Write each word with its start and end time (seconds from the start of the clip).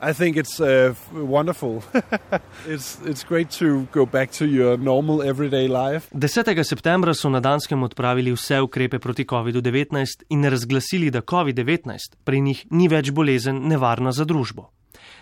I 0.00 0.12
think 0.12 0.36
it's 0.36 0.60
uh, 0.60 0.94
wonderful. 1.12 1.82
it's, 2.66 2.98
it's 3.06 3.24
great 3.24 3.50
to 3.58 3.86
go 3.92 4.04
back 4.06 4.30
to 4.32 4.46
your 4.46 4.76
normal 4.76 5.22
everyday 5.22 5.68
life. 5.68 6.08
10. 6.12 6.64
septembra 6.64 7.14
so 7.14 7.28
na 7.28 7.40
Danskem 7.40 7.82
odpravili 7.82 8.32
vse 8.32 8.60
ukrepe 8.60 8.98
proti 8.98 9.24
COVID-19 9.24 10.22
in 10.28 10.44
razglasili, 10.44 11.10
da 11.10 11.20
COVID-19 11.20 12.16
pri 12.24 12.40
njih 12.40 12.66
ni 12.70 12.88
več 12.88 13.10
bolezen 13.10 13.68
nevarna 13.68 14.12
za 14.12 14.24
družbo. 14.24 14.70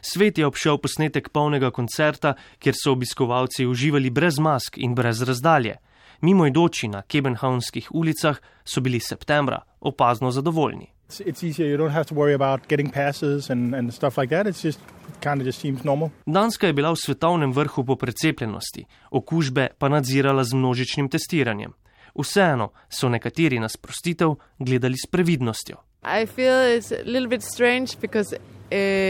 Svet 0.00 0.38
je 0.38 0.46
obšel 0.46 0.78
posnetek 0.78 1.28
polnega 1.28 1.70
koncerta, 1.70 2.34
kjer 2.58 2.74
so 2.74 2.92
obiskovalci 2.92 3.66
uživali 3.66 4.10
brez 4.10 4.38
mask 4.38 4.78
in 4.78 4.94
brez 4.94 5.22
razdalje. 5.22 5.76
Mimoidoči 6.20 6.88
na 6.88 7.02
Kebenhavnskih 7.02 7.88
ulicah 7.92 8.40
so 8.64 8.80
bili 8.80 9.00
septembra 9.00 9.62
opazno 9.80 10.30
zadovoljni. 10.30 10.93
It's, 11.08 11.20
it's 11.20 11.44
easier. 11.44 11.66
You 11.66 11.76
don't 11.76 11.92
have 11.92 12.06
to 12.06 12.14
worry 12.14 12.34
about 12.34 12.68
getting 12.68 12.90
passes 12.90 13.50
and, 13.50 13.74
and 13.74 13.92
stuff 13.92 14.16
like 14.16 14.30
that. 14.30 14.46
It's 14.46 14.62
just 14.62 14.80
kind 15.20 15.40
of 15.40 15.46
just 15.46 15.60
seems 15.60 15.84
normal. 15.84 16.10
Danska 16.26 16.66
je 16.66 16.72
bila 16.72 16.92
v 16.92 16.96
svetovnem 16.96 17.52
vrhu 17.52 17.84
po 17.84 17.96
precepljenosti, 17.96 18.84
okužbe 19.10 19.68
pa 19.78 19.88
nadzirala 19.88 20.44
z 20.44 20.54
množičnim 20.54 21.08
testiranjem. 21.08 21.72
Vseeno 22.14 22.70
so 22.88 23.08
nekateri 23.08 23.58
na 23.58 23.68
sprostitev 23.68 24.36
gledali 24.58 24.94
s 24.94 25.06
previdnostjo. 25.10 25.76
I 26.04 26.26
feel 26.26 26.76
it's 26.76 26.92
a 26.92 27.02
little 27.04 27.28
bit 27.28 27.42
strange 27.42 27.96
because 28.00 28.32
uh, 28.32 28.38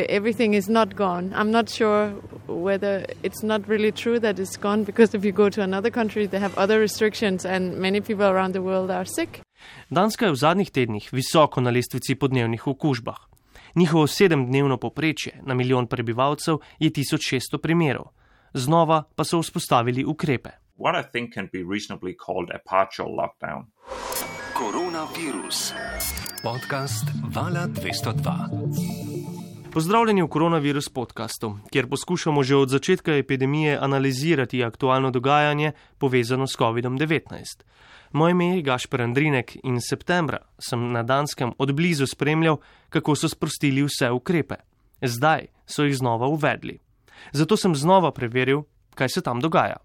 everything 0.08 0.54
is 0.54 0.68
not 0.68 0.94
gone. 0.94 1.32
I'm 1.34 1.50
not 1.50 1.68
sure 1.68 2.10
whether 2.46 3.04
it's 3.22 3.42
not 3.42 3.68
really 3.68 3.92
true 3.92 4.18
that 4.20 4.38
it's 4.38 4.56
gone 4.56 4.84
because 4.84 5.14
if 5.14 5.24
you 5.24 5.32
go 5.32 5.50
to 5.50 5.62
another 5.62 5.90
country, 5.90 6.26
they 6.26 6.40
have 6.40 6.56
other 6.56 6.78
restrictions 6.78 7.44
and 7.44 7.76
many 7.78 8.00
people 8.00 8.26
around 8.26 8.54
the 8.54 8.62
world 8.62 8.90
are 8.90 9.04
sick. 9.04 9.43
Danska 9.90 10.26
je 10.26 10.32
v 10.32 10.36
zadnjih 10.36 10.70
tednih 10.70 11.08
visoko 11.12 11.60
na 11.60 11.70
lestvici 11.70 12.14
po 12.14 12.28
dnevnih 12.28 12.66
okužbah. 12.66 13.18
Njihovo 13.74 14.06
sedemdnevno 14.06 14.76
poprečje 14.76 15.40
na 15.42 15.54
milijon 15.54 15.86
prebivalcev 15.86 16.58
je 16.78 16.90
1600 16.90 17.58
primerov. 17.58 18.06
Znova 18.54 19.02
pa 19.16 19.24
so 19.24 19.42
vzpostavili 19.42 20.04
ukrepe. 20.04 20.50
What 20.78 20.94
I 21.00 21.10
think 21.12 21.34
can 21.34 21.48
be 21.52 21.58
reasonably 21.58 22.14
called 22.26 22.50
a 22.50 22.58
partial 22.70 23.08
lockdown. 23.08 23.64
Koronavirus. 24.54 25.74
Podcast 26.42 27.06
Vala 27.34 27.66
202. 27.66 29.03
Pozdravljeni 29.74 30.22
v 30.22 30.28
koronavirus 30.28 30.88
podkastu, 30.88 31.48
kjer 31.70 31.88
poskušamo 31.90 32.42
že 32.42 32.56
od 32.56 32.68
začetka 32.68 33.16
epidemije 33.16 33.78
analizirati 33.78 34.64
aktualno 34.64 35.10
dogajanje 35.10 35.72
povezano 35.98 36.46
s 36.46 36.54
COVID-19. 36.58 37.64
Moje 38.12 38.30
ime 38.30 38.46
je 38.46 38.62
Gašper 38.62 39.02
Andrinek 39.02 39.56
in 39.64 39.80
septembra 39.80 40.38
sem 40.58 40.92
na 40.92 41.02
Danskem 41.02 41.52
odblizu 41.58 42.06
spremljal, 42.06 42.56
kako 42.88 43.16
so 43.16 43.28
sprostili 43.28 43.82
vse 43.82 44.10
ukrepe. 44.10 44.54
Zdaj 45.02 45.46
so 45.66 45.82
jih 45.82 45.96
znova 45.96 46.26
uvedli. 46.26 46.78
Zato 47.32 47.56
sem 47.56 47.74
znova 47.74 48.12
preveril, 48.12 48.62
kaj 48.94 49.08
se 49.08 49.22
tam 49.22 49.40
dogaja. 49.40 49.76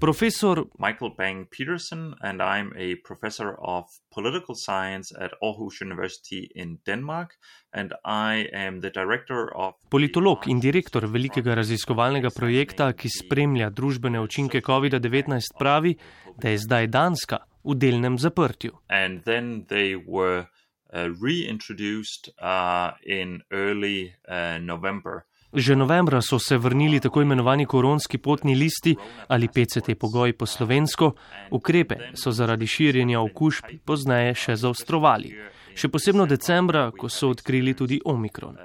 Profesor 0.00 0.64
Michael 0.78 1.10
Bang 1.10 1.46
Peterson, 1.50 2.14
and 2.22 2.40
I'm 2.40 2.72
a 2.74 2.94
professor 3.04 3.54
of 3.60 3.84
political 4.10 4.54
science 4.56 5.12
at 5.20 5.32
Aarhus 5.42 5.82
University 5.82 6.50
in 6.54 6.78
Denmark, 6.86 7.36
and 7.74 7.92
I 8.02 8.48
am 8.54 8.80
the 8.80 8.88
director 8.88 9.54
of. 9.54 9.74
Politolog 9.90 10.48
in 10.48 10.60
direktor 10.60 11.04
velikega 11.04 11.54
raziskovalnega 11.54 12.32
projekta, 12.32 12.94
ki 12.96 13.12
spremlja 13.12 13.68
družbene 13.68 14.24
učinke 14.24 14.64
COVID-19, 14.64 15.52
pravi, 15.60 15.98
da 16.40 16.48
je 16.48 16.64
zdaj 16.64 16.88
Danska 16.88 17.44
v 17.64 17.76
delnem 17.76 18.16
zaprtju. 18.16 18.80
And 18.88 19.20
then 19.28 19.66
they 19.68 20.00
were 20.00 20.46
uh, 20.94 21.12
reintroduced 21.20 22.32
uh, 22.40 22.96
in 23.04 23.42
early 23.52 24.14
uh, 24.24 24.56
November. 24.64 25.26
Že 25.54 25.76
novembra 25.76 26.20
so 26.22 26.38
se 26.38 26.56
vrnili 26.56 27.00
tako 27.00 27.22
imenovani 27.22 27.66
koronski 27.66 28.18
potni 28.18 28.54
listi 28.54 28.96
ali 29.28 29.48
PCT 29.48 29.98
pogoji 30.00 30.32
po 30.32 30.46
slovensko, 30.46 31.12
ukrepe 31.50 31.96
so 32.14 32.30
zaradi 32.30 32.66
širjenja 32.66 33.20
okužb 33.20 33.64
pozneje 33.84 34.34
še 34.34 34.56
zaostrovali. 34.56 35.34
Še 35.74 35.88
posebno 35.88 36.26
decembra, 36.26 36.90
ko 36.90 37.08
so 37.08 37.30
odkrili 37.34 37.74
tudi 37.74 38.00
omikron. 38.04 38.56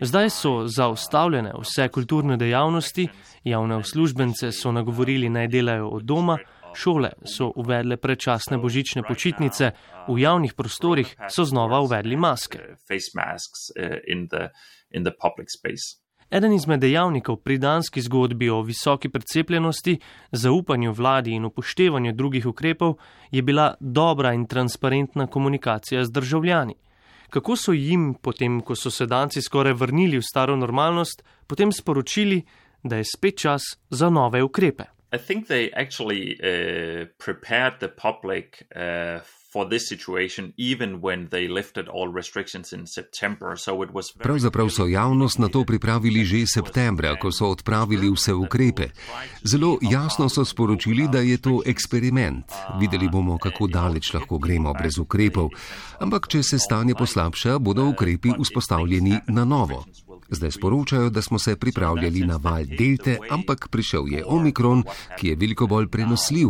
Zdaj 0.00 0.30
so 0.30 0.52
zaustavljene 0.66 1.52
vse 1.58 1.88
kulturne 1.88 2.36
dejavnosti, 2.36 3.08
javne 3.44 3.78
uslužbence 3.82 4.52
so 4.52 4.72
nagovorili 4.72 5.30
naj 5.30 5.48
delajo 5.48 5.88
od 5.88 6.02
doma, 6.02 6.38
šole 6.74 7.10
so 7.24 7.52
uvedle 7.56 7.96
predčasne 7.96 8.58
božične 8.58 9.02
počitnice, 9.06 9.72
v 10.08 10.18
javnih 10.18 10.54
prostorih 10.54 11.16
so 11.30 11.44
znova 11.44 11.82
uvedli 11.86 12.16
maske. 12.16 12.58
Eden 16.32 16.52
izmed 16.52 16.80
dejavnikov 16.80 17.36
pri 17.44 17.58
danski 17.58 18.00
zgodbi 18.00 18.48
o 18.50 18.62
visoki 18.62 19.08
precepljenosti, 19.08 19.98
zaupanju 20.32 20.92
vladi 20.92 21.34
in 21.36 21.44
upoštevanju 21.44 22.12
drugih 22.12 22.46
ukrepov 22.46 22.94
je 23.30 23.42
bila 23.42 23.74
dobra 23.80 24.32
in 24.32 24.46
transparentna 24.46 25.26
komunikacija 25.26 26.04
z 26.04 26.10
državljani. 26.10 26.74
Kako 27.30 27.56
so 27.56 27.72
jim, 27.72 28.14
potem 28.14 28.60
ko 28.60 28.74
so 28.74 28.90
se 28.90 29.06
danci 29.06 29.42
skoraj 29.42 29.72
vrnili 29.72 30.16
v 30.18 30.22
staro 30.22 30.56
normalnost, 30.56 31.22
potem 31.46 31.72
sporočili, 31.72 32.42
da 32.82 32.96
je 32.96 33.04
spet 33.04 33.38
čas 33.38 33.62
za 33.90 34.10
nove 34.10 34.42
ukrepe? 34.42 34.84
I 35.12 35.18
think 35.18 35.46
they 35.46 35.68
actually 35.76 36.32
uh, 36.40 37.08
prepared 37.24 37.74
the 37.78 37.88
public 37.88 38.62
uh, 38.74 39.20
for 39.52 39.68
this 39.68 39.88
situation, 39.88 40.52
even 40.56 41.00
when 41.00 41.28
they 41.28 41.48
lifted 41.48 41.88
all 41.88 42.08
restrictions 42.08 42.72
in 42.72 42.86
September. 42.86 43.56
So 43.56 43.82
it 43.82 43.90
was. 43.92 44.12
very 44.16 44.24
Pravzaprav 44.24 44.70
so 44.70 44.86
javnost 44.86 45.38
na 45.38 45.48
to 45.48 45.64
pripravili 45.64 46.24
že 46.24 46.46
septembra, 46.46 47.16
ko 47.16 47.32
so 47.32 47.50
odpravili 47.52 48.10
vse 48.10 48.32
ukrepe. 48.32 48.88
Zelo 49.44 49.78
jasno 49.82 50.28
so 50.28 50.44
sporočili, 50.44 51.08
da 51.12 51.18
je 51.18 51.36
to 51.36 51.60
eksperiment. 51.66 52.44
Videli 52.80 53.08
bomo, 53.08 53.38
kako 53.38 53.66
daleč 53.66 54.14
lahko 54.14 54.38
gremo 54.38 54.72
brez 54.72 54.98
ukrepov. 54.98 55.52
Ampak, 56.00 56.28
če 56.28 56.42
se 56.42 56.58
stanje 56.58 56.94
poslabša, 56.94 57.58
bodo 57.58 57.84
ukrepi 57.92 58.32
vzpostavljeni 58.40 59.20
na 59.28 59.44
novo. 59.44 59.84
Zdaj 60.32 60.50
sporočajo, 60.50 61.10
da 61.10 61.22
smo 61.22 61.38
se 61.38 61.56
pripravljali 61.56 62.20
na 62.26 62.38
val 62.42 62.64
delte, 62.78 63.18
ampak 63.30 63.68
prišel 63.68 64.08
je 64.08 64.24
omikron, 64.26 64.84
ki 65.18 65.28
je 65.28 65.36
veliko 65.36 65.66
bolj 65.66 65.88
prenosljiv. 65.88 66.48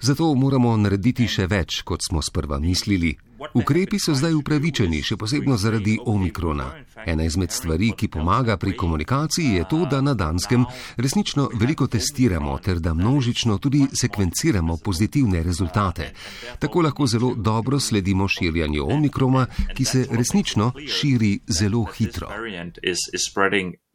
Zato 0.00 0.34
moramo 0.34 0.76
narediti 0.76 1.28
še 1.30 1.46
več, 1.46 1.82
kot 1.86 2.02
smo 2.02 2.22
sprva 2.22 2.58
mislili. 2.58 3.14
Ukrepi 3.54 3.98
so 3.98 4.14
zdaj 4.14 4.34
upravičeni, 4.34 5.02
še 5.02 5.16
posebno 5.16 5.56
zaradi 5.56 5.98
omikrona. 6.06 6.68
Ena 7.06 7.24
izmed 7.24 7.52
stvari, 7.52 7.92
ki 7.96 8.08
pomaga 8.08 8.56
pri 8.56 8.76
komunikaciji, 8.76 9.54
je 9.58 9.68
to, 9.70 9.84
da 9.90 10.00
na 10.00 10.14
Danskem 10.14 10.64
resnično 10.96 11.48
veliko 11.54 11.86
testiramo 11.86 12.58
ter 12.58 12.80
da 12.80 12.94
množično 12.94 13.58
tudi 13.58 13.86
sekvenciramo 14.00 14.78
pozitivne 14.84 15.42
rezultate. 15.42 16.12
Tako 16.58 16.82
lahko 16.82 17.06
zelo 17.06 17.34
dobro 17.34 17.80
sledimo 17.80 18.28
širjanju 18.28 18.86
omikrona, 18.90 19.46
ki 19.76 19.84
se 19.84 20.06
resnično 20.10 20.72
širi 20.88 21.38
zelo 21.46 21.84
hitro. 21.84 22.28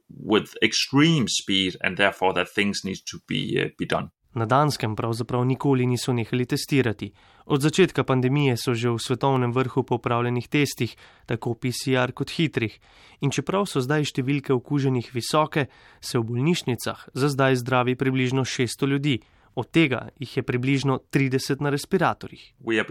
with 0.09 0.55
extreme 0.61 1.27
speed, 1.27 1.75
and 1.83 1.97
therefore 1.97 2.33
that 2.33 2.47
things 2.55 2.83
need 2.83 2.97
to 3.11 3.17
be 3.27 3.41
uh, 3.59 3.69
be 3.77 3.85
done. 3.85 4.09
Na 4.33 4.45
Danskem 4.45 4.95
pravzaprav 4.95 5.45
nikoli 5.45 5.85
niso 5.85 6.13
nehali 6.13 6.45
testirati. 6.45 7.11
Od 7.47 7.61
začetka 7.63 8.03
pandemije 8.03 8.57
so 8.59 8.75
že 8.75 8.91
v 8.91 8.99
svetovnem 8.99 9.55
vrhu 9.55 9.83
po 9.87 9.95
upravljenih 9.95 10.51
testih, 10.51 10.91
tako 11.25 11.55
PCR 11.55 12.11
kot 12.11 12.27
hitrih. 12.35 12.75
In 13.23 13.31
čeprav 13.31 13.63
so 13.71 13.79
zdaj 13.79 14.03
številke 14.11 14.51
okuženih 14.51 15.07
visoke, 15.15 15.71
se 16.03 16.19
v 16.19 16.27
bolnišnicah 16.27 17.07
za 17.15 17.27
zdaj 17.31 17.63
zdravi 17.63 17.95
približno 17.95 18.43
600 18.43 18.91
ljudi, 18.91 19.23
od 19.55 19.71
tega 19.71 20.11
jih 20.19 20.37
je 20.37 20.43
približno 20.43 20.99
30 21.07 21.63
na 21.63 21.71
respiratorjih. 21.71 22.43
Uh, 22.59 22.75
uh, 22.75 22.83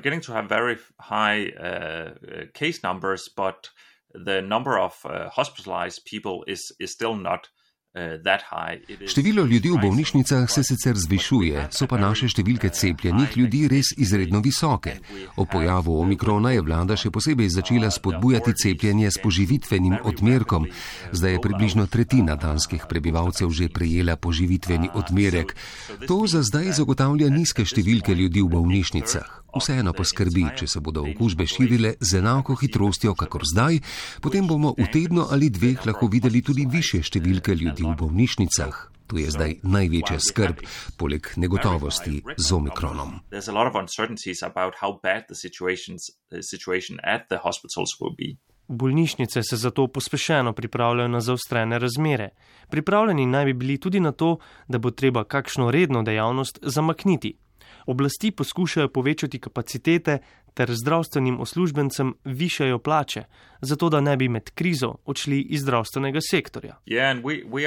the 4.17 4.41
number 4.41 4.81
of 4.81 5.05
uh, 5.05 5.28
hospitalized 5.37 6.00
people 6.08 6.49
is 6.49 6.73
is 6.81 6.91
still 6.97 7.14
not. 7.14 7.53
Uh, 7.96 9.08
Število 9.08 9.44
ljudi 9.44 9.70
v 9.70 9.78
bolnišnicah 9.81 10.50
se 10.50 10.62
sicer 10.62 10.98
zvišuje, 11.00 11.69
so 11.72 11.87
pa 11.88 11.96
naše 11.96 12.28
številke 12.28 12.69
cepljenih 12.69 13.37
ljudi 13.40 13.62
res 13.72 13.94
izredno 13.96 14.43
visoke. 14.44 14.98
O 15.40 15.46
pojavu 15.48 15.94
omikrona 16.02 16.52
je 16.52 16.60
vlada 16.60 16.93
še 17.00 17.08
posebej 17.08 17.48
začela 17.54 17.88
spodbujati 17.88 18.52
cepljenje 18.52 19.14
s 19.16 19.22
poživitvenim 19.25 19.96
odmerkom. 20.04 20.69
Zdaj 21.16 21.38
je 21.38 21.43
približno 21.48 21.88
tretjina 21.88 22.37
danskih 22.37 22.84
prebivalcev 22.84 23.48
že 23.48 23.72
prejela 23.72 24.20
poživitveni 24.20 24.93
odmerek. 24.93 25.56
To 26.04 26.26
za 26.28 26.44
zdaj 26.44 26.76
zagotavlja 26.76 27.32
nizke 27.32 27.64
številke 27.64 28.12
ljudi 28.12 28.44
v 28.44 28.52
bolnišnicah. 28.52 29.45
Vseeno 29.56 29.93
poskrbi, 29.97 30.43
če 30.58 30.67
se 30.69 30.81
bodo 30.85 31.03
okužbe 31.08 31.47
širile 31.49 31.94
z 32.00 32.19
enako 32.19 32.56
hitrostjo, 32.61 33.14
kakor 33.17 33.47
zdaj, 33.49 33.79
potem 34.20 34.47
bomo 34.47 34.75
v 34.76 34.88
tednu 34.93 35.25
ali 35.32 35.49
dveh 35.50 35.87
lahko 35.88 36.11
videli 36.12 36.43
tudi 36.44 36.67
više 36.69 37.00
številke 37.00 37.56
ljudi 37.56 37.87
v 37.87 37.94
bolnišnicah. 37.97 38.82
To 39.06 39.20
je 39.20 39.31
zdaj 39.31 39.61
največja 39.62 40.19
skrb, 40.19 40.61
poleg 40.99 41.31
negotovosti 41.38 42.20
z 42.37 42.49
omikronom. 42.53 43.23
There's 43.31 43.49
a 43.49 43.55
lot 43.55 43.70
of 43.70 43.79
uncertainties 43.79 44.43
about 44.43 44.75
how 44.82 44.99
bad 44.99 45.31
the 45.31 45.38
situations 45.38 46.11
the 46.31 46.43
situation 46.43 46.99
at 47.06 47.31
the 47.31 47.38
hospitals 47.38 47.97
will 48.03 48.12
be. 48.19 48.35
Bolnišnice 48.69 49.43
se 49.43 49.56
zato 49.56 49.87
pospešeno 49.88 50.53
pripravljajo 50.53 51.08
na 51.08 51.20
zaostrene 51.20 51.79
razmere. 51.79 52.29
Pripravljeni 52.69 53.26
naj 53.26 53.44
bi 53.44 53.53
bili 53.53 53.79
tudi 53.81 54.00
na 54.00 54.12
to, 54.12 54.37
da 54.69 54.79
bo 54.79 54.91
treba 54.91 55.25
kakšno 55.25 55.70
redno 55.70 56.03
dejavnost 56.03 56.58
zamakniti. 56.62 57.38
Oblasti 57.87 58.31
poskušajo 58.31 58.88
povečati 58.88 59.38
kapacitete 59.38 60.19
ter 60.55 60.71
zdravstvenim 60.75 61.41
uslužbencem 61.41 62.15
višajo 62.25 62.79
plače, 62.79 63.23
zato 63.61 63.88
da 63.88 64.00
ne 64.00 64.17
bi 64.17 64.29
med 64.29 64.50
krizo 64.50 64.94
odšli 65.05 65.41
iz 65.41 65.62
zdravstvenega 65.62 66.21
sektorja. 66.31 66.79
Yeah, 66.87 67.23
we, 67.23 67.44
we 67.44 67.67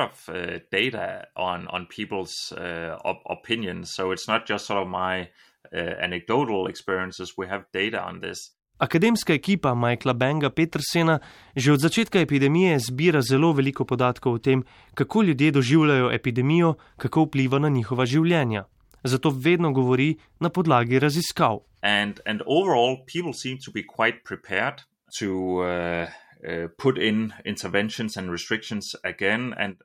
of 0.00 0.28
uh, 0.28 0.34
on, 1.34 1.66
on 1.70 1.86
uh, 2.52 2.58
op 3.04 3.22
opinions. 3.24 3.88
So 3.96 4.10
sort 4.58 4.82
of 4.82 4.88
my 4.88 5.26
uh. 5.72 5.96
Akademska 8.78 9.32
ekipa 9.32 9.74
Michaela 9.74 10.14
Benga 10.14 10.50
Petersena 10.50 11.18
že 11.56 11.72
od 11.72 11.80
začetka 11.80 12.20
epidemije 12.20 12.78
zbira 12.78 13.22
zelo 13.22 13.52
veliko 13.52 13.84
podatkov 13.84 14.32
o 14.32 14.38
tem, 14.38 14.64
kako 14.94 15.22
ljudje 15.22 15.50
doživljajo 15.50 16.10
epidemijo, 16.12 16.74
kako 16.96 17.22
vpliva 17.22 17.58
na 17.58 17.68
njihova 17.68 18.06
življenja. 18.06 18.64
Zato 19.06 19.30
vedno 19.30 19.72
govori 19.72 20.16
na 20.40 20.48
podlagi 20.48 20.98
raziskav. 20.98 21.58
And, 21.82 22.20
and 22.26 22.42
overall, 22.46 22.96
people 23.06 23.32
seem 23.32 23.58
to 23.64 23.70
be 23.70 23.82
quite 23.82 24.18
prepared 24.24 24.82
to 25.18 25.28
uh, 25.62 26.06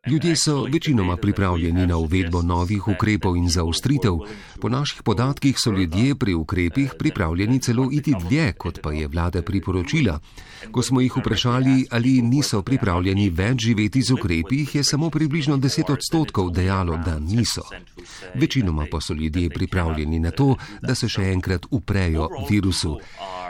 Ljudje 0.08 0.36
so 0.36 0.64
večinoma 0.64 1.18
pripravljeni 1.18 1.88
na 1.88 1.98
uvedbo 1.98 2.42
novih 2.42 2.88
ukrepov 2.88 3.38
in 3.38 3.50
zaostritev. 3.50 4.14
Po 4.62 4.70
naših 4.70 5.04
podatkih 5.04 5.56
so 5.58 5.72
ljudje 5.72 6.16
pri 6.16 6.34
ukrepih 6.34 6.94
pripravljeni 7.00 7.60
celo 7.60 7.90
iti 7.92 8.14
dlje, 8.20 8.54
kot 8.54 8.80
pa 8.84 8.92
je 8.92 9.08
vlada 9.08 9.42
priporočila. 9.42 10.20
Ko 10.72 10.82
smo 10.82 11.02
jih 11.02 11.18
vprašali, 11.18 11.88
ali 11.90 12.22
niso 12.22 12.62
pripravljeni 12.62 13.30
več 13.30 13.66
živeti 13.66 14.02
z 14.02 14.12
ukrepi, 14.12 14.56
jih 14.56 14.76
je 14.76 14.84
samo 14.84 15.10
približno 15.10 15.58
10 15.58 15.94
odstotkov 15.94 16.52
dejalo, 16.52 16.98
da 17.06 17.20
niso. 17.20 17.62
Večinoma 18.36 18.86
pa 18.92 19.02
so 19.02 19.14
ljudje 19.14 19.50
pripravljeni 19.50 20.20
na 20.20 20.32
to, 20.32 20.56
da 20.82 20.96
se 20.96 21.10
še 21.10 21.32
enkrat 21.32 21.66
uprejo 21.72 22.30
virusu. 22.50 23.00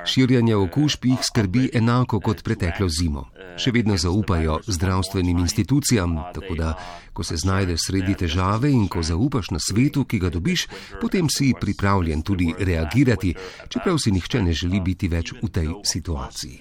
Širjanje 0.06 0.56
okužb 0.56 1.06
jih 1.06 1.20
skrbi 1.24 1.70
enako 1.74 2.20
kot 2.20 2.44
preteklo 2.44 2.88
zimo. 2.90 3.28
Še 3.58 3.72
vedno 3.76 3.98
zaupajo 3.98 4.58
zdravstvenim 4.68 5.38
institucijam, 5.44 6.16
tako 6.34 6.56
da, 6.58 6.72
ko 7.14 7.24
se 7.24 7.38
znajdeš 7.38 7.86
sredi 7.86 8.16
težave 8.18 8.72
in 8.72 8.88
ko 8.88 9.04
zaupaš 9.06 9.52
na 9.52 9.60
svetu, 9.60 10.06
ki 10.06 10.20
ga 10.20 10.32
dobiš, 10.34 10.66
potem 11.02 11.30
si 11.30 11.54
pripravljen 11.60 12.22
tudi 12.26 12.50
reagirati, 12.58 13.36
čeprav 13.70 14.00
si 14.02 14.12
nihče 14.12 14.42
ne 14.42 14.54
želi 14.54 14.82
biti 14.82 15.12
več 15.12 15.34
v 15.38 15.50
tej 15.50 15.70
situaciji. 15.86 16.58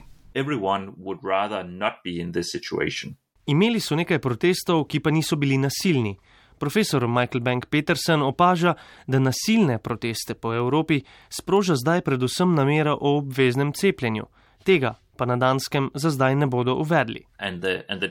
Imeli 3.47 3.81
so 3.81 3.97
nekaj 3.97 4.21
protestov, 4.21 4.85
ki 4.85 5.01
pa 5.01 5.11
niso 5.11 5.37
bili 5.37 5.57
nasilni. 5.59 6.19
Profesor 6.61 7.09
Michael 7.09 7.41
Bank 7.41 7.67
Peterson 7.71 8.23
opaža, 8.23 8.75
da 9.07 9.19
nasilne 9.19 9.79
proteste 9.79 10.35
po 10.35 10.55
Evropi 10.55 11.01
sproža 11.29 11.75
zdaj 11.77 12.01
predvsem 12.01 12.55
namera 12.55 12.95
o 12.95 13.17
obveznem 13.19 13.73
cepljenju. 13.73 14.27
Tega 14.65 14.95
pa 15.17 15.27
na 15.27 15.37
Danskem 15.37 15.91
za 15.95 16.11
zdaj 16.11 16.37
ne 16.37 16.47
bodo 16.47 16.75
uvedli. 16.75 17.25
And 17.39 17.61
the, 17.61 17.83
and 17.89 18.01
the 18.01 18.09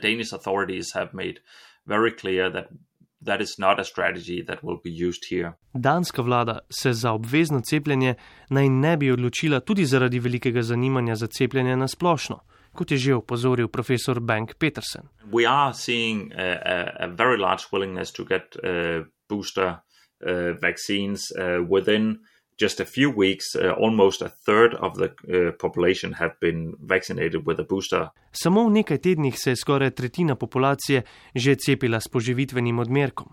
Danska 5.74 6.22
vlada 6.22 6.58
se 6.70 6.92
za 6.92 7.12
obvezno 7.12 7.60
cepljenje 7.60 8.14
naj 8.50 8.68
ne 8.68 8.96
bi 8.96 9.10
odločila 9.10 9.60
tudi 9.60 9.84
zaradi 9.84 10.18
velikega 10.18 10.62
zanimanja 10.62 11.14
za 11.14 11.26
cepljenje 11.26 11.76
na 11.76 11.88
splošno 11.88 12.40
kot 12.74 12.90
je 12.90 12.98
že 12.98 13.14
opozoril 13.14 13.68
profesor 13.68 14.20
Bank 14.20 14.54
Peterson. 14.58 15.08
We 15.32 15.46
are 15.46 15.74
seeing 15.74 16.32
a, 16.32 17.06
a 17.06 17.08
very 17.08 17.38
large 17.38 17.64
willingness 17.72 18.12
to 18.12 18.24
get 18.24 18.56
uh, 18.64 19.04
booster 19.28 19.82
uh, 20.26 20.52
vaccines 20.60 21.32
uh, 21.38 21.62
within 21.68 22.18
just 22.60 22.80
a 22.80 22.84
few 22.84 23.10
weeks. 23.10 23.54
Uh, 23.54 23.72
almost 23.84 24.22
a 24.22 24.28
third 24.28 24.74
of 24.74 24.94
the 24.94 25.10
uh, 25.10 25.52
population 25.58 26.12
have 26.12 26.34
been 26.40 26.74
vaccinated 26.80 27.46
with 27.46 27.58
a 27.60 27.64
booster. 27.64 28.08
Samo 28.32 28.64
v 28.68 28.70
nekaj 28.80 28.98
tednih 28.98 29.38
se 29.38 29.50
je 29.50 29.56
skoraj 29.56 29.90
tretjina 29.90 30.34
populacije 30.36 31.02
že 31.34 31.56
cepila 31.56 32.00
s 32.00 32.08
poživitvenim 32.08 32.78
odmerkom. 32.78 33.32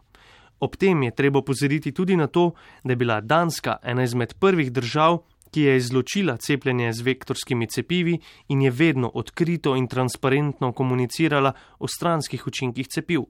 Ob 0.59 0.75
tem 0.75 1.03
je 1.03 1.15
treba 1.15 1.41
pozoriti 1.41 1.91
tudi 1.91 2.15
na 2.15 2.27
to, 2.27 2.51
da 2.83 2.91
je 2.91 2.95
bila 2.95 3.21
Danska 3.21 3.77
ena 3.83 4.03
izmed 4.03 4.33
prvih 4.39 4.71
držav, 4.71 5.19
ki 5.51 5.61
je 5.61 5.77
izločila 5.77 6.37
cepljenje 6.37 6.93
z 6.93 7.01
vektorskimi 7.01 7.67
cepivi 7.67 8.19
in 8.47 8.61
je 8.61 8.71
vedno 8.71 9.11
odkrito 9.13 9.75
in 9.75 9.87
transparentno 9.87 10.71
komunicirala 10.71 11.53
o 11.79 11.87
stranskih 11.87 12.47
učinkih 12.47 12.87
cepiv. 12.87 13.21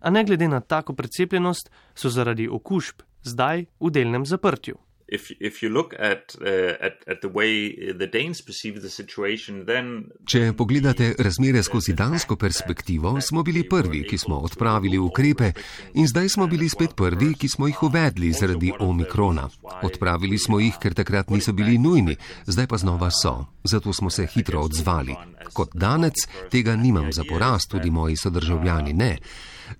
A 0.00 0.10
ne 0.10 0.24
glede 0.24 0.48
na 0.48 0.60
tako 0.60 0.92
precepljenost, 0.92 1.70
so 1.94 2.08
zaradi 2.08 2.48
okužb 2.48 3.02
zdaj 3.22 3.64
v 3.80 3.90
delnem 3.90 4.26
zaprtju 4.26 4.85
if 5.08 5.30
if 5.40 5.62
you 5.62 5.70
look 5.70 5.94
at 5.98 6.34
uh, 6.40 6.86
at 6.86 6.94
at 7.06 7.20
the 7.20 7.28
way 7.28 7.70
the 7.92 8.06
Danes 8.06 8.42
perceive 8.42 8.80
the 8.80 8.90
situation, 8.90 9.64
then 9.66 10.10
Če 10.26 10.52
pogledate 10.58 11.14
razmere 11.18 11.62
skozi 11.62 11.94
dansko 11.94 12.36
perspektivo, 12.36 13.20
smo 13.20 13.42
bili 13.42 13.62
prvi, 13.68 14.02
ki 14.08 14.18
smo 14.18 14.38
odpravili 14.48 14.98
ukrepe 14.98 15.52
in 15.94 16.06
zdaj 16.06 16.28
smo 16.28 16.46
bili 16.46 16.68
spet 16.68 16.96
prvi, 16.96 17.34
ki 17.34 17.48
smo 17.48 17.66
jih 17.66 17.82
uvedli 17.82 18.32
zaradi 18.32 18.72
omikrona. 18.78 19.48
Odpravili 19.82 20.38
smo 20.38 20.60
jih, 20.60 20.74
ker 20.82 20.94
takrat 20.94 21.30
niso 21.30 21.52
bili 21.52 21.78
nujni, 21.78 22.16
zdaj 22.46 22.66
pa 22.66 22.76
znova 22.76 23.10
so. 23.10 23.44
Zato 23.64 23.92
smo 23.92 24.10
se 24.10 24.26
hitro 24.26 24.60
odzvali. 24.60 25.14
Kot 25.52 25.74
danec 25.74 26.26
tega 26.50 26.76
nimam 26.76 27.12
za 27.12 27.24
porast, 27.28 27.70
tudi 27.70 27.90
moji 27.90 28.16
sodržavljani 28.16 28.92
ne. 28.92 29.18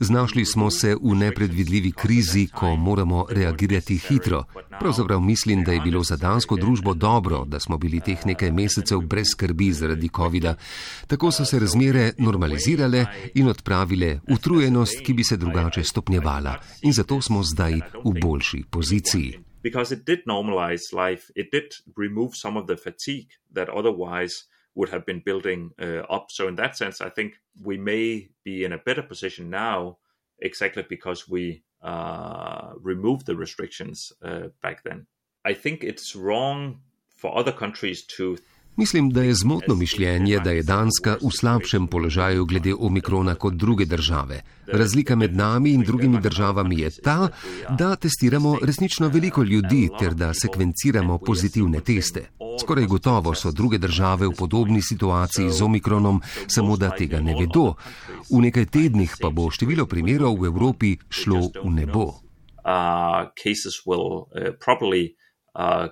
Znašli 0.00 0.44
smo 0.44 0.70
se 0.70 0.94
v 1.02 1.14
nepredvidljivi 1.14 1.92
krizi, 1.92 2.46
ko 2.54 2.76
moramo 2.76 3.26
reagirati 3.30 3.96
hitro. 3.96 4.44
Pravzaprav 4.80 5.20
mislim, 5.20 5.64
da 5.64 5.72
je 5.72 5.80
bilo 5.80 6.02
za 6.02 6.16
dansko 6.16 6.56
družbo 6.56 6.94
dobro, 6.94 7.44
da 7.44 7.60
smo 7.60 7.78
bili 7.78 8.00
teh 8.00 8.26
nekaj 8.26 8.52
mesecev 8.52 9.00
brez 9.00 9.26
skrbi 9.30 9.72
zaradi 9.72 10.08
COVID-a. 10.16 10.54
Tako 11.06 11.30
so 11.30 11.44
se 11.44 11.58
razmere 11.58 12.12
normalizirale 12.18 13.06
in 13.34 13.48
odpravile 13.48 14.20
utrujenost, 14.28 15.00
ki 15.04 15.12
bi 15.12 15.24
se 15.24 15.36
drugače 15.36 15.84
stopnjevala. 15.84 16.60
In 16.82 16.92
zato 16.92 17.20
smo 17.20 17.42
zdaj 17.42 17.80
v 18.04 18.20
boljši 18.20 18.64
poziciji. 18.70 19.38
Because 19.62 19.94
it 19.94 20.06
did 20.06 20.18
normalize 20.26 20.94
life, 20.94 21.32
it 21.34 21.46
did 21.52 21.64
remove 21.98 22.30
some 22.34 22.60
of 22.60 22.66
the 22.66 22.76
fatigue 22.76 23.30
that 23.54 23.68
otherwise 23.68 24.46
would 24.76 24.90
have 24.90 25.04
been 25.04 25.20
building 25.20 25.72
uh, 25.80 26.02
up. 26.08 26.30
So, 26.30 26.46
in 26.46 26.54
that 26.56 26.76
sense, 26.76 27.00
I 27.00 27.08
think 27.08 27.34
we 27.64 27.76
may 27.76 28.28
be 28.44 28.64
in 28.64 28.72
a 28.72 28.78
better 28.78 29.02
position 29.02 29.50
now, 29.50 29.98
exactly 30.38 30.84
because 30.88 31.28
we 31.28 31.64
uh, 31.82 32.74
removed 32.80 33.26
the 33.26 33.34
restrictions 33.34 34.12
uh, 34.22 34.48
back 34.62 34.84
then. 34.84 35.06
I 35.44 35.54
think 35.54 35.82
it's 35.82 36.14
wrong 36.14 36.80
for 37.08 37.36
other 37.36 37.52
countries 37.52 38.04
to 38.04 38.38
Mislim, 38.76 39.10
da 39.10 39.22
je 39.22 39.34
zmotno 39.34 39.74
mišljenje, 39.74 40.38
da 40.44 40.50
je 40.50 40.62
Danska 40.62 41.16
v 41.22 41.30
slabšem 41.40 41.86
položaju 41.86 42.44
glede 42.44 42.74
omikrona 42.78 43.34
kot 43.34 43.54
druge 43.54 43.84
države. 43.84 44.42
Razlika 44.66 45.16
med 45.16 45.36
nami 45.36 45.70
in 45.70 45.82
drugimi 45.82 46.20
državami 46.20 46.80
je 46.80 46.90
ta, 46.90 47.28
da 47.78 47.96
testiramo 47.96 48.58
resnično 48.62 49.08
veliko 49.08 49.42
ljudi 49.42 49.88
ter 49.98 50.14
da 50.14 50.34
sekvenciramo 50.34 51.18
pozitivne 51.18 51.80
teste. 51.80 52.28
Skoraj 52.60 52.86
gotovo 52.86 53.34
so 53.34 53.52
druge 53.52 53.78
države 53.78 54.26
v 54.26 54.32
podobni 54.38 54.82
situaciji 54.82 55.50
z 55.50 55.62
omikronom, 55.62 56.20
samo 56.46 56.76
da 56.76 56.90
tega 56.90 57.20
ne 57.20 57.34
vedo. 57.40 57.74
V 58.30 58.40
nekaj 58.40 58.66
tednih 58.66 59.16
pa 59.20 59.30
bo 59.30 59.50
število 59.50 59.86
primerov 59.86 60.36
v 60.40 60.46
Evropi 60.46 60.96
šlo 61.08 61.50
v 61.64 61.70
nebo. 61.70 62.04
Uh, 62.04 62.26
Uh, 65.56 65.88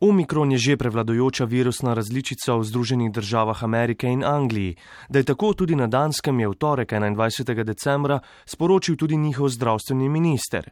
Omikron 0.00 0.52
je 0.52 0.58
že 0.58 0.76
prevladojoča 0.76 1.44
virusna 1.44 1.94
različica 1.94 2.54
v 2.54 2.64
Združenih 2.64 3.12
državah 3.12 3.64
Amerike 3.64 4.06
in 4.06 4.24
Angliji. 4.24 4.76
Da 5.08 5.18
je 5.18 5.24
tako 5.24 5.54
tudi 5.54 5.74
na 5.74 5.86
Danskem, 5.86 6.40
je 6.40 6.48
v 6.48 6.54
torek 6.54 6.92
21. 6.92 7.64
decembra 7.64 8.20
sporočil 8.46 8.96
tudi 8.96 9.16
njihov 9.16 9.48
zdravstveni 9.48 10.08
minister. 10.08 10.70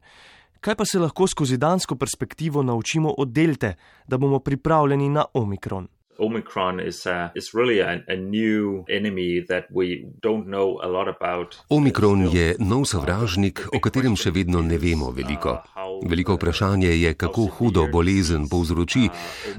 Kaj 0.60 0.74
pa 0.74 0.84
se 0.84 0.98
lahko 0.98 1.26
skozi 1.26 1.56
dansko 1.56 1.96
perspektivo 1.96 2.62
naučimo 2.62 3.14
od 3.18 3.32
delte, 3.32 3.74
da 4.06 4.18
bomo 4.18 4.38
pripravljeni 4.38 5.08
na 5.08 5.24
Omikron? 5.34 5.88
Omicron 6.18 6.80
is, 6.80 7.06
uh, 7.06 7.28
is 7.34 7.54
really 7.54 7.80
a, 7.80 8.04
a 8.08 8.16
new 8.16 8.84
enemy 8.88 9.40
that 9.48 9.64
we 9.70 10.04
don't 10.20 10.46
know 10.46 10.78
a 10.82 10.88
lot 10.88 11.08
about. 11.08 11.56
Omikron 11.68 12.28
je 12.32 12.56
nov 12.58 12.84
sovražnik, 12.84 13.66
o 13.72 13.80
katerem 13.80 14.16
še 14.16 14.30
vedno 14.30 14.62
ne 14.62 14.78
vemo 14.78 15.10
veliko. 15.10 15.56
Veliko 16.04 16.36
vprašanje 16.36 16.92
je, 16.92 17.14
kako 17.14 17.46
hudo 17.58 17.86
bolezen 17.92 18.48
povzroči. 18.48 19.08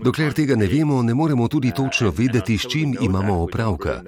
Dokler 0.04 0.34
tega 0.34 0.56
ne 0.56 0.68
vemo, 0.68 1.02
ne 1.02 1.14
moremo 1.14 1.48
tudi 1.48 1.74
točno 1.76 2.14
vedeti, 2.16 2.58
s 2.58 2.70
čim 2.70 2.96
imamo 3.02 3.44
opravka. 3.44 4.02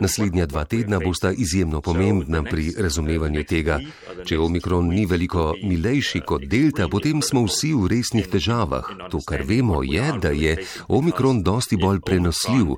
Naslednja 0.00 0.46
dva 0.46 0.64
tedna 0.64 0.98
bosta 1.04 1.32
izjemno 1.32 1.80
pomembna 1.80 2.42
pri 2.42 2.72
razumevanju 2.78 3.44
tega. 3.44 3.78
Če 4.24 4.38
omikron 4.38 4.88
ni 4.88 5.06
veliko 5.06 5.54
milejši 5.62 6.20
kot 6.26 6.44
delta, 6.50 6.88
potem 6.88 7.22
smo 7.22 7.44
vsi 7.46 7.72
v 7.74 7.90
resnih 7.92 8.28
težavah. 8.32 8.90
To, 9.10 9.20
kar 9.26 9.44
vemo, 9.46 9.82
je, 9.82 10.06
da 10.22 10.30
je 10.34 10.56
omikron 10.88 11.42
dosti 11.42 11.76
bolj 11.76 12.00
prenosljiv. 12.06 12.76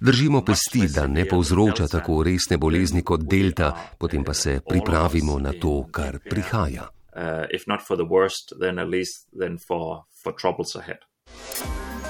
Držimo 0.00 0.44
pesti, 0.44 0.86
da 0.94 1.06
ne 1.06 1.24
povzroča 1.28 1.88
tako 1.88 2.22
resne 2.22 2.58
bolezni 2.58 3.02
kot 3.02 3.24
delta, 3.24 3.72
potem 3.98 4.24
pa 4.24 4.34
se 4.34 4.60
pripravimo 4.68 5.38
na 5.38 5.52
to, 5.52 5.82
kar 5.92 6.18
prihaja. 6.30 6.88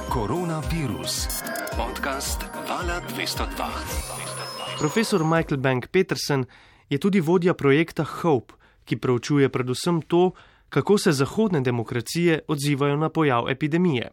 Koronavirus. 0.08 1.28
Podcast 1.76 2.44
Vala 2.68 3.00
202. 3.16 4.38
Profesor 4.78 5.25
Michael 5.25 5.58
Bank 5.58 5.88
Peterson 5.90 6.44
je 6.90 6.99
tudi 6.99 7.20
vodja 7.20 7.54
projekta 7.54 8.04
Hope, 8.04 8.54
ki 8.85 8.97
preučuje 8.97 9.49
predvsem 9.49 10.02
to, 10.02 10.30
kako 10.68 10.99
se 10.99 11.12
zahodne 11.12 11.61
demokracije 11.61 12.40
odzivajo 12.49 12.97
na 12.97 13.08
pojav 13.08 13.50
epidemije. 13.50 14.11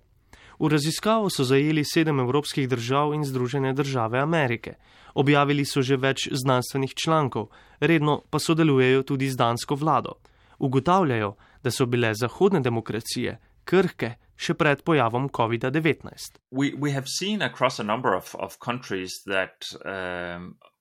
V 0.59 0.67
raziskavo 0.67 1.29
so 1.29 1.43
zajeli 1.43 1.83
sedem 1.85 2.19
evropskih 2.19 2.69
držav 2.69 3.13
in 3.13 3.23
Združene 3.23 3.73
države 3.73 4.19
Amerike. 4.19 4.73
Objavili 5.13 5.65
so 5.65 5.81
že 5.81 5.97
več 5.97 6.29
znanstvenih 6.31 6.93
člankov, 6.95 7.49
redno 7.79 8.21
pa 8.29 8.39
sodelujejo 8.39 9.03
tudi 9.03 9.29
z 9.29 9.37
dansko 9.37 9.75
vlado. 9.75 10.17
Ugotavljajo, 10.59 11.35
da 11.63 11.71
so 11.71 11.85
bile 11.85 12.13
zahodne 12.13 12.59
demokracije 12.59 13.37
krhke 13.65 14.15
še 14.35 14.53
pred 14.53 14.83
pojavom 14.83 15.29
COVID-19. 15.29 16.39
We, 16.51 16.75
we 16.75 16.91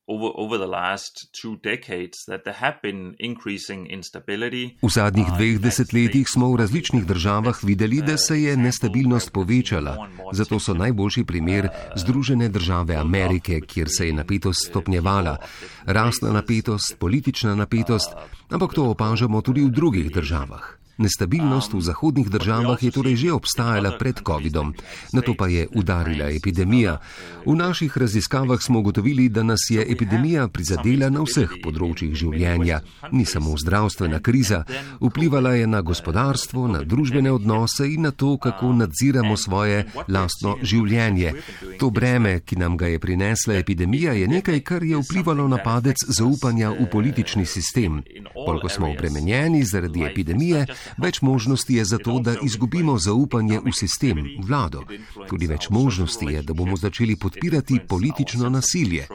Over, 0.07 0.33
over 0.37 0.59
v 4.83 4.91
zadnjih 4.93 5.31
dveh 5.33 5.57
desetletjih 5.65 6.29
smo 6.29 6.51
v 6.53 6.61
različnih 6.61 7.07
državah 7.09 7.57
videli, 7.65 8.03
da 8.05 8.19
se 8.21 8.37
je 8.43 8.57
nestabilnost 8.57 9.33
povečala. 9.33 9.97
Zato 10.33 10.61
so 10.61 10.75
najboljši 10.75 11.25
primer 11.25 11.69
Združene 11.97 12.49
države 12.49 13.01
Amerike, 13.01 13.61
kjer 13.61 13.89
se 13.89 14.07
je 14.07 14.13
napetost 14.13 14.69
stopnjevala. 14.69 15.39
Rasna 15.87 16.37
napetost, 16.37 16.99
politična 17.01 17.55
napetost, 17.55 18.13
ampak 18.51 18.75
to 18.75 18.91
opažamo 18.93 19.41
tudi 19.41 19.65
v 19.65 19.73
drugih 19.73 20.13
državah. 20.13 20.84
Nestabilnost 20.99 21.73
v 21.73 21.81
zahodnih 21.81 22.29
državah 22.31 22.83
je 22.83 22.91
torej 22.91 23.17
že 23.17 23.33
obstajala 23.35 23.99
pred 23.99 24.15
COVID-om, 24.23 24.75
na 25.13 25.21
to 25.27 25.35
pa 25.35 25.51
je 25.51 25.67
udarila 25.75 26.31
epidemija. 26.31 27.01
V 27.47 27.55
naših 27.57 27.99
raziskavah 27.99 28.63
smo 28.63 28.79
ugotovili, 28.79 29.29
da 29.29 29.43
nas 29.43 29.61
je 29.71 29.83
epidemija 29.83 30.49
prizadela 30.49 31.11
na 31.11 31.25
vseh 31.27 31.51
področjih 31.63 32.15
življenja. 32.15 32.81
Ni 33.11 33.27
samo 33.27 33.57
zdravstvena 33.59 34.21
kriza, 34.23 34.63
vplivala 35.01 35.55
je 35.59 35.67
na 35.67 35.83
gospodarstvo, 35.83 36.69
na 36.69 36.85
družbene 36.87 37.33
odnose 37.33 37.89
in 37.91 38.07
na 38.07 38.11
to, 38.11 38.37
kako 38.39 38.73
nadziramo 38.73 39.37
svoje 39.37 39.85
lastno 40.09 40.57
življenje. 40.63 41.35
To 41.83 41.91
breme, 41.91 42.41
ki 42.47 42.57
nam 42.57 42.79
ga 42.79 42.93
je 42.95 43.03
prinesla 43.03 43.59
epidemija, 43.59 44.15
je 44.15 44.29
nekaj, 44.31 44.61
kar 44.61 44.87
je 44.87 45.03
vplivalo 45.03 45.49
na 45.49 45.59
padec 45.59 46.07
zaupanja 46.07 46.71
v 46.71 46.87
politični 46.93 47.47
sistem. 47.47 48.03
Koliko 48.35 48.69
smo 48.69 48.91
obremenjeni 48.95 49.65
zaradi 49.65 50.07
epidemije, 50.07 50.67
Več 50.97 51.21
možnosti 51.23 51.75
je 51.75 51.85
za 51.85 51.99
to, 51.99 52.19
da 52.19 52.37
izgubimo 52.43 52.99
zaupanje 52.99 53.61
v 53.65 53.73
sistem, 53.73 54.25
vlado. 54.43 54.83
Tudi 55.29 55.47
več 55.47 55.69
možnosti 55.71 56.27
je, 56.27 56.43
da 56.43 56.55
bomo 56.55 56.77
začeli 56.77 57.17
podpirati 57.17 57.81
politično 57.89 58.51
nasilje. 58.51 59.07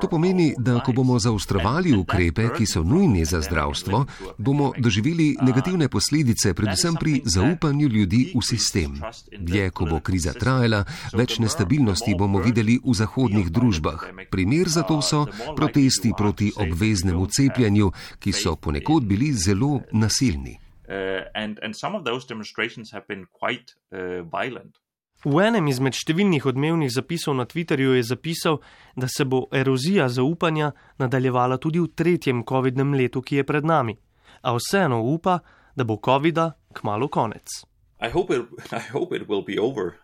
To 0.00 0.08
pomeni, 0.08 0.54
da 0.58 0.80
ko 0.84 0.92
bomo 0.92 1.18
zaostrovali 1.18 1.94
ukrepe, 1.96 2.48
ki 2.56 2.66
so 2.66 2.82
nujni 2.84 3.24
za 3.24 3.40
zdravstvo, 3.40 4.04
bomo 4.38 4.72
doživeli 4.78 5.36
negativne 5.42 5.88
posledice, 5.88 6.54
predvsem 6.54 6.96
pri 7.00 7.20
zaupanju 7.24 7.88
ljudi 7.88 8.32
v 8.34 8.42
sistem. 8.44 9.00
Dlje, 9.38 9.70
ko 9.70 9.86
bo 9.86 10.00
kriza 10.00 10.32
trajala, 10.32 10.84
več 11.16 11.38
nestabilnosti 11.42 12.14
bomo 12.18 12.42
videli 12.44 12.78
v 12.84 12.94
zahodnih 12.94 13.50
družbah. 13.50 14.28
Primer 14.30 14.68
za 14.68 14.82
to 14.82 15.00
so 15.02 15.24
protesti 15.56 16.12
proti 16.16 16.52
obveznemu 16.56 17.26
cepljenju, 17.26 17.90
ki 18.18 18.32
so 18.32 18.56
ponekod 18.56 19.04
bili 19.08 19.32
zelo 19.32 19.80
nasilni. 19.92 20.65
Uh, 20.88 21.24
and, 21.34 21.58
and 21.62 21.74
some 21.74 21.96
of 21.96 22.04
those 22.04 22.26
demonstrations 22.26 22.92
have 22.92 23.06
been 23.08 23.26
quite 23.32 23.74
uh, 23.92 24.22
violent. 24.22 24.78
V 25.24 25.40
enem 25.42 25.66
izmed 25.66 25.96
številnih 25.96 26.44
odmevnih 26.46 26.90
zapisov 26.92 27.34
na 27.34 27.46
Twitterju 27.48 27.96
je 27.96 28.02
zapisal, 28.04 28.60
da 28.94 29.08
se 29.10 29.24
bo 29.24 29.46
erozija 29.50 30.06
zaupanja 30.12 30.70
nadaljevala 31.02 31.56
tudi 31.58 31.80
v 31.80 31.90
tretjem 31.90 32.44
COVID-nem 32.46 32.92
letu, 32.94 33.24
ki 33.24 33.40
je 33.40 33.46
pred 33.48 33.64
nami, 33.66 33.96
a 34.44 34.52
vseeno 34.54 35.00
upa, 35.02 35.40
da 35.74 35.84
bo 35.88 35.96
COVID-a 35.98 36.52
kmalo 36.76 37.08
konec. 37.08 37.64
I 37.98 38.12
hope 38.12 38.30
it, 38.30 38.46
I 38.78 38.84
hope 38.92 39.16
it 39.16 39.26
will 39.26 39.42
be 39.42 39.58
over 39.58 39.96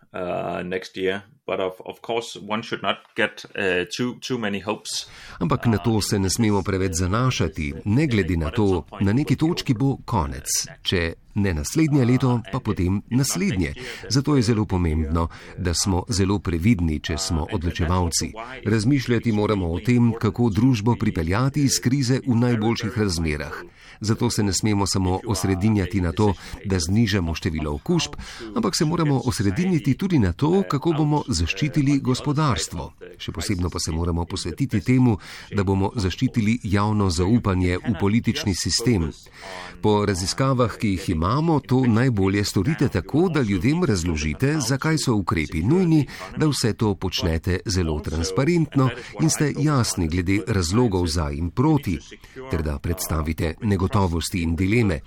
next 0.63 0.97
year, 0.97 1.21
but 1.47 1.59
of, 1.59 1.73
of 1.85 2.01
course 2.01 2.39
one 2.47 2.61
should 2.61 2.83
not 2.83 2.97
get 3.15 3.45
uh, 3.55 3.85
too, 3.97 4.19
too 4.19 4.37
many 4.37 4.59
hopes. 4.59 5.07
Ampak 5.39 5.65
na 5.65 5.77
to 5.77 6.01
se 6.01 6.19
ne 6.19 6.29
smemo 6.29 6.63
preveč 6.63 6.91
zanašati, 6.93 7.73
ne 7.85 8.07
glede 8.07 8.37
na 8.37 8.51
to, 8.51 8.85
na 9.01 9.13
neki 9.13 9.35
točki 9.35 9.73
bo 9.73 9.97
konec. 10.05 10.47
Če 10.81 11.13
ne 11.35 11.53
naslednje 11.53 12.05
leto, 12.05 12.41
pa 12.51 12.59
potem 12.59 13.01
naslednje. 13.09 13.73
Zato 14.09 14.35
je 14.35 14.41
zelo 14.41 14.65
pomembno, 14.65 15.27
da 15.57 15.73
smo 15.73 16.03
zelo 16.09 16.39
previdni, 16.39 16.99
če 16.99 17.17
smo 17.17 17.47
odločevalci. 17.51 18.31
Razmišljati 18.65 19.31
moramo 19.31 19.71
o 19.71 19.79
tem, 19.79 20.13
kako 20.21 20.49
družbo 20.49 20.95
pripeljati 20.95 21.63
iz 21.63 21.79
krize 21.81 22.21
v 22.27 22.35
najboljših 22.35 22.97
razmerah. 22.97 23.63
Zato 23.99 24.29
se 24.29 24.43
ne 24.43 24.53
smemo 24.53 24.85
samo 24.85 25.19
osredinjati 25.27 26.01
na 26.01 26.11
to, 26.11 26.33
da 26.65 26.79
znižamo 26.79 27.35
število 27.35 27.73
okužb, 27.73 28.15
ampak 28.55 28.75
se 28.77 28.85
moramo 28.85 29.21
osrediniti 29.25 29.97
tudi 30.03 30.19
na 30.19 30.33
to, 30.33 30.63
kako 30.67 30.91
bomo 30.91 31.21
zaščitili 31.31 32.01
gospodarstvo. 32.03 32.89
Še 33.23 33.31
posebno 33.31 33.69
pa 33.71 33.79
se 33.79 33.91
moramo 33.95 34.25
posvetiti 34.27 34.81
temu, 34.83 35.13
da 35.55 35.63
bomo 35.63 35.93
zaščitili 35.95 36.57
javno 36.67 37.07
zaupanje 37.07 37.77
v 37.85 37.93
politični 37.99 38.51
sistem. 38.51 39.05
Po 39.79 39.93
raziskavah, 40.03 40.75
ki 40.75 40.91
jih 40.97 41.05
imamo, 41.13 41.61
to 41.63 41.85
najbolje 41.87 42.43
storite 42.43 42.89
tako, 42.91 43.29
da 43.31 43.45
ljudem 43.47 43.85
razložite, 43.87 44.57
zakaj 44.67 44.99
so 45.05 45.15
ukrepi 45.21 45.61
nujni, 45.63 46.01
da 46.35 46.51
vse 46.51 46.73
to 46.73 46.91
počnete 46.99 47.61
zelo 47.65 47.95
transparentno 48.03 48.89
in 49.21 49.31
ste 49.31 49.53
jasni 49.55 50.09
glede 50.11 50.41
razlogov 50.47 51.07
za 51.07 51.29
in 51.31 51.47
proti, 51.55 51.95
ter 52.51 52.65
da 52.65 52.75
predstavite 52.75 53.53
negotovosti 53.63 54.43
in 54.43 54.59
dileme. 54.59 54.99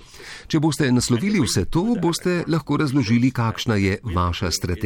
Če 0.49 0.61
boste 0.65 0.89
naslovili 0.93 1.45
vse 1.45 1.67
to, 1.69 1.85
boste 2.01 2.41
lahko 2.49 2.81
razložili, 2.81 3.35
kakšna 3.37 3.77
je 3.77 4.01
vaša 4.17 4.51
strategija, 4.51 4.86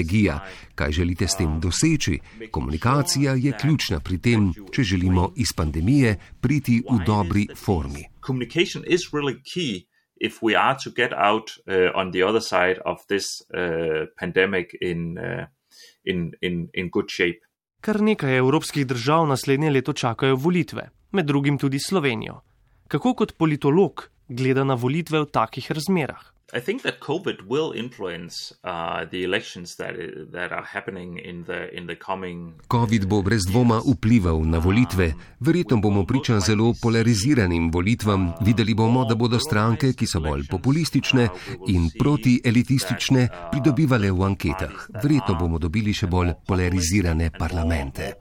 kaj 0.75 0.93
želite 0.93 1.29
s 1.29 1.37
tem 1.37 1.61
doseči. 1.61 2.19
Komunikacija 2.51 3.35
je 3.35 3.53
ključna 3.61 4.01
pri 4.01 4.19
tem, 4.19 4.53
če 4.73 4.83
želimo 4.83 5.33
iz 5.37 5.53
pandemije 5.57 6.17
priti 6.41 6.83
v 6.91 7.05
dobri 7.07 7.47
formi. 7.57 8.05
Communication 8.27 8.85
is 8.87 9.13
really 9.13 9.37
key 9.55 9.87
if 10.21 10.43
we 10.43 10.57
are 10.57 10.77
to 10.85 10.91
get 10.91 11.13
out 11.13 11.51
uh, 11.67 11.91
on 11.95 12.13
the 12.13 12.23
other 12.25 12.43
side 12.43 12.79
of 12.85 12.99
this 13.09 13.25
uh, 13.55 14.07
pandemic 14.21 14.67
in, 14.81 15.19
uh, 15.19 15.47
in, 16.05 16.33
in, 16.41 16.69
in 16.75 16.91
good 16.91 17.09
shape. 17.09 17.41
Kar 17.81 18.01
nekaj 18.03 18.37
evropskih 18.37 18.87
držav 18.87 19.27
naslednje 19.27 19.71
leto 19.71 19.93
čakajo 19.93 20.37
volitve, 20.37 20.91
med 21.13 21.27
drugim 21.27 21.59
tudi 21.59 21.79
Slovenijo. 21.79 22.41
Kako 22.89 23.15
kot 23.15 23.37
politolog 23.39 24.11
gleda 24.29 24.65
na 24.65 24.75
volitve 24.75 25.21
v 25.21 25.31
takih 25.33 25.71
razmerah? 25.73 26.21
I 26.53 26.61
think 26.61 26.83
that 26.83 26.99
COVID 26.99 27.47
will 27.47 27.73
influence 27.73 28.53
uh, 28.65 29.05
the 29.11 29.23
elections 29.23 29.77
that, 29.77 29.95
that 30.33 30.51
are 30.53 30.65
happening 30.65 31.19
in 31.19 31.45
the, 31.45 31.71
in 31.77 31.87
the 31.87 31.95
coming. 31.95 32.55
COVID 32.69 33.07
bo 33.07 33.23
brez 33.23 33.47
dvoma 33.47 33.81
vplival 33.87 34.43
na 34.45 34.59
volitve. 34.59 35.15
Verjetno 35.41 35.81
bomo 35.81 36.05
priča 36.07 36.41
zelo 36.41 36.75
polariziranim 36.83 37.71
volitvam. 37.71 38.33
Videli 38.41 38.75
bomo, 38.75 39.05
da 39.05 39.15
bodo 39.15 39.39
stranke, 39.39 39.93
ki 39.93 40.07
so 40.07 40.21
bolj 40.21 40.49
populistične 40.51 41.29
in 41.69 41.91
protielitistične, 41.99 43.29
pridobivale 43.53 44.11
v 44.11 44.27
anketah. 44.27 44.89
Verjetno 45.03 45.39
bomo 45.39 45.59
dobili 45.59 45.95
še 45.95 46.11
bolj 46.11 46.35
polarizirane 46.47 47.31
parlamente. 47.39 48.15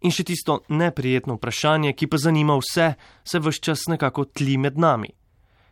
In 0.00 0.14
še 0.14 0.24
tisto 0.24 0.60
neprijetno 0.70 1.34
vprašanje, 1.38 1.92
ki 1.98 2.06
pa 2.06 2.20
zanima 2.22 2.54
vse, 2.60 2.92
se 3.24 3.40
vse 3.42 3.62
čas 3.62 3.88
nekako 3.90 4.28
tli 4.30 4.54
med 4.56 4.78
nami. 4.78 5.10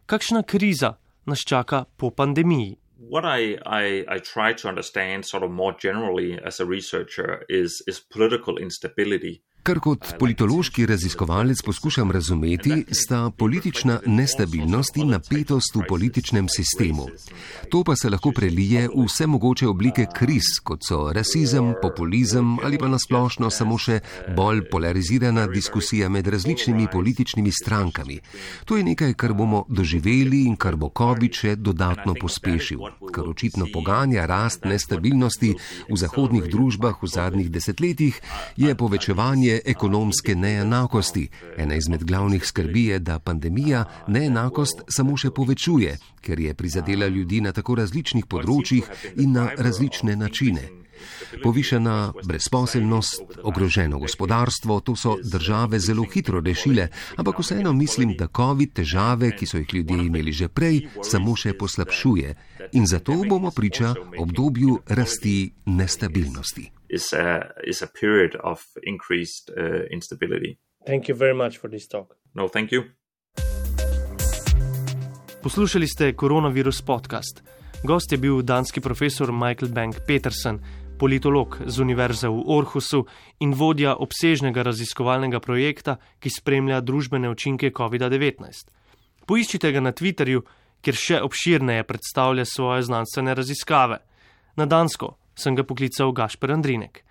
Kakšna 0.06 0.42
kriza 0.42 0.96
nas 1.26 1.44
čaka 1.46 1.84
po 1.96 2.10
pandemiji? 2.10 2.76
What 2.98 3.24
I, 3.24 3.58
I, 3.66 4.04
I 4.08 4.18
try 4.18 4.52
to 4.54 4.68
understand, 4.68 5.26
sort 5.26 5.44
of 5.44 5.50
more 5.50 5.74
generally 5.78 6.38
as 6.42 6.60
a 6.60 6.66
researcher, 6.66 7.44
is, 7.48 7.82
is 7.86 8.00
political 8.00 8.58
instability. 8.58 9.42
Kar 9.66 9.80
kot 9.82 10.12
politološki 10.20 10.84
raziskovalec 10.86 11.58
poskušam 11.66 12.10
razumeti, 12.14 12.84
sta 12.94 13.30
politična 13.38 13.96
nestabilnost 14.06 14.96
in 14.96 15.08
napetost 15.10 15.74
v 15.74 15.80
političnem 15.88 16.46
sistemu. 16.48 17.06
To 17.70 17.82
pa 17.84 17.96
se 17.96 18.10
lahko 18.10 18.30
prelije 18.30 18.84
v 18.88 19.06
vse 19.08 19.26
mogoče 19.26 19.66
oblike 19.66 20.06
kriz, 20.14 20.60
kot 20.62 20.86
so 20.86 21.10
rasizem, 21.12 21.72
populizem 21.82 22.58
ali 22.62 22.78
pa 22.78 22.86
nasplošno 22.88 23.50
samo 23.50 23.78
še 23.78 23.98
bolj 24.36 24.62
polarizirana 24.70 25.48
diskusija 25.50 26.08
med 26.08 26.28
različnimi 26.28 26.86
političnimi 26.92 27.50
strankami. 27.52 28.20
To 28.64 28.76
je 28.76 28.86
nekaj, 28.86 29.16
kar 29.18 29.34
bomo 29.34 29.64
doživeli 29.68 30.44
in 30.46 30.54
kar 30.56 30.76
bo 30.76 30.92
COVID 30.94 31.40
še 31.40 31.56
dodatno 31.56 32.14
pospešil, 32.14 32.86
kar 33.10 33.26
očitno 33.26 33.66
poganja 33.74 34.30
rast 34.30 34.62
nestabilnosti 34.64 35.52
v 35.90 35.98
zahodnih 35.98 36.46
družbah 36.54 37.02
v 37.02 37.12
zadnjih 37.18 37.50
desetletjih, 37.50 38.22
je 38.56 38.78
povečevanje 38.78 39.55
ekonomske 39.64 40.34
neenakosti. 40.34 41.28
Ena 41.56 41.74
izmed 41.74 42.04
glavnih 42.04 42.46
skrbi 42.46 42.84
je, 42.84 42.98
da 42.98 43.18
pandemija 43.18 43.84
neenakost 44.08 44.82
samo 44.88 45.16
še 45.16 45.30
povečuje, 45.30 45.98
ker 46.20 46.40
je 46.40 46.54
prizadela 46.54 47.06
ljudi 47.06 47.40
na 47.40 47.52
tako 47.52 47.74
različnih 47.82 48.26
področjih 48.26 48.90
in 49.16 49.32
na 49.32 49.50
različne 49.56 50.16
načine. 50.16 50.85
Povišena 51.42 52.12
brezposelnost, 52.24 53.22
ogroženo 53.42 53.98
gospodarstvo, 53.98 54.80
to 54.80 54.96
so 54.96 55.16
države 55.22 55.78
zelo 55.78 56.04
hitro 56.14 56.40
rešile, 56.40 56.88
ampak 57.16 57.38
vseeno 57.38 57.72
mislim, 57.72 58.14
da 58.18 58.28
COVID 58.36 58.72
težave, 58.72 59.32
ki 59.36 59.46
so 59.46 59.58
jih 59.58 59.74
ljudje 59.74 60.06
imeli 60.06 60.32
že 60.32 60.48
prej, 60.48 60.88
samo 61.02 61.36
še 61.36 61.54
poslabšuje 61.58 62.34
in 62.72 62.86
zato 62.86 63.22
bomo 63.28 63.50
priča 63.50 63.94
obdobju 64.18 64.80
rasti 64.86 65.52
nestabilnosti 65.66 66.70
is 66.88 67.12
a 67.12 67.52
is 67.64 67.82
a 67.82 67.86
period 68.00 68.36
of 68.42 68.60
increased 68.82 69.50
uh, 69.50 69.84
instability. 69.90 70.58
Thank 70.86 71.08
you 71.08 71.14
very 71.14 71.34
much 71.34 71.58
for 71.58 71.70
this 71.70 71.88
talk. 71.88 72.16
No, 72.34 72.48
thank 72.48 72.72
you. 72.72 72.82
Poslušali 75.42 75.86
ste 75.86 76.12
Coronavirus 76.12 76.82
podcast. 76.82 77.42
Gost 77.82 78.12
je 78.12 78.18
bil 78.18 78.42
danski 78.42 78.80
profesor 78.80 79.32
Michael 79.32 79.72
Bank 79.72 79.96
Peterson, 80.06 80.58
politolog 80.98 81.58
z 81.66 81.80
Univerze 81.80 82.28
v 82.28 82.42
Orhusu 82.46 83.04
in 83.40 83.52
vodja 83.54 83.96
obsežnega 83.96 84.64
raziskovalnega 84.66 85.40
projekta, 85.40 85.98
ki 86.20 86.30
spremlja 86.30 86.80
družbene 86.80 87.30
učinke 87.30 87.70
COVID-19. 87.70 88.68
Poiščite 89.26 89.72
ga 89.72 89.80
na 89.82 89.92
Twitterju, 89.92 90.42
kjer 90.80 90.96
še 90.96 91.22
obširneje 91.26 91.84
predstavlja 91.84 92.44
svoje 92.46 92.86
znanstvene 92.88 93.34
raziskave. 93.34 93.98
Na 94.56 94.66
Dansko 94.66 95.16
sem 95.36 95.56
ga 95.56 95.66
poklical 95.66 96.12
Gašper 96.12 96.52
Andrinek. 96.52 97.02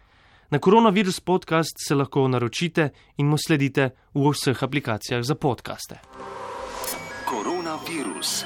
Na 0.50 0.60
koronavirus 0.60 1.20
podcast 1.20 1.78
se 1.88 1.96
lahko 1.96 2.28
naročite 2.28 2.90
in 3.18 3.28
mu 3.28 3.38
sledite 3.38 3.90
v 4.14 4.30
vseh 4.32 4.64
aplikacijah 4.64 5.24
za 5.24 5.36
podkaste. 5.36 6.00
Koronavirus. 7.26 8.46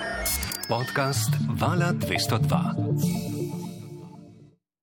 Podcast 0.69 1.34
Vala 1.60 1.93
202. 1.93 3.38